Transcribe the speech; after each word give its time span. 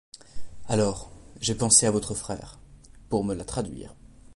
Alors, 0.67 1.11
j'ai 1.41 1.53
pensé 1.53 1.85
à 1.85 1.91
votre 1.91 2.15
frère, 2.15 2.57
pour 3.07 3.23
me 3.23 3.35
la 3.35 3.45
traduire. 3.45 3.93